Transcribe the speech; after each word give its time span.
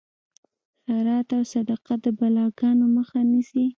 خیرات 0.83 1.29
او 1.35 1.43
صدقه 1.53 1.93
د 2.03 2.05
بلاګانو 2.17 2.85
مخه 2.95 3.19
نیسي. 3.31 3.65